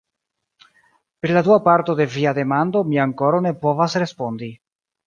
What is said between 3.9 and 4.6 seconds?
respondi.